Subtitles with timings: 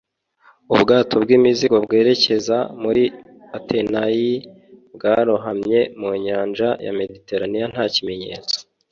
[0.73, 3.03] ubwato bw'imizigo bwerekezaga muri
[3.57, 4.33] atenayi,
[4.95, 8.57] bwarohamye mu nyanja ya mediterane nta kimenyetso